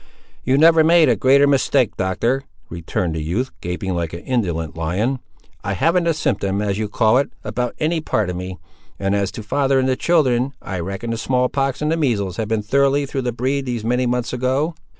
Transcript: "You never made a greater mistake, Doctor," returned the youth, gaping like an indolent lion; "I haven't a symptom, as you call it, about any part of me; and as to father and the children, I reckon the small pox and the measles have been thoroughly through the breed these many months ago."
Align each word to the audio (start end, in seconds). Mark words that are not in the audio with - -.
"You 0.43 0.57
never 0.57 0.83
made 0.83 1.09
a 1.09 1.15
greater 1.15 1.45
mistake, 1.45 1.95
Doctor," 1.95 2.45
returned 2.71 3.13
the 3.13 3.21
youth, 3.21 3.51
gaping 3.61 3.93
like 3.93 4.13
an 4.13 4.21
indolent 4.21 4.75
lion; 4.75 5.19
"I 5.63 5.73
haven't 5.73 6.07
a 6.07 6.15
symptom, 6.15 6.59
as 6.59 6.79
you 6.79 6.89
call 6.89 7.19
it, 7.19 7.29
about 7.43 7.75
any 7.79 8.01
part 8.01 8.27
of 8.31 8.35
me; 8.35 8.57
and 8.97 9.13
as 9.13 9.29
to 9.33 9.43
father 9.43 9.77
and 9.77 9.87
the 9.87 9.95
children, 9.95 10.53
I 10.59 10.79
reckon 10.79 11.11
the 11.11 11.17
small 11.19 11.49
pox 11.49 11.83
and 11.83 11.91
the 11.91 11.97
measles 11.97 12.37
have 12.37 12.47
been 12.47 12.63
thoroughly 12.63 13.05
through 13.05 13.21
the 13.21 13.31
breed 13.31 13.67
these 13.67 13.85
many 13.85 14.07
months 14.07 14.33
ago." 14.33 14.73